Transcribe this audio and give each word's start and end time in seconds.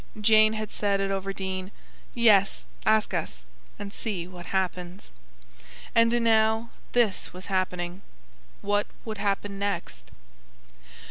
Jane 0.19 0.53
had 0.53 0.71
said 0.71 0.99
at 0.99 1.11
Overdene: 1.11 1.69
"Yes, 2.15 2.65
ask 2.87 3.13
us, 3.13 3.45
and 3.77 3.93
see 3.93 4.25
what 4.27 4.47
happens." 4.47 5.11
And 5.93 6.11
now 6.23 6.71
this 6.93 7.33
was 7.33 7.45
happening. 7.53 8.01
What 8.63 8.87
would 9.05 9.19
happen 9.19 9.59
next? 9.59 10.09